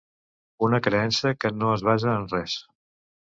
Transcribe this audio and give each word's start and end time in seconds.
Una 0.67 0.79
creença 0.87 1.33
que 1.45 1.51
no 1.59 1.69
es 1.75 1.85
basa 1.89 2.17
en 2.23 2.27
res. 2.33 2.57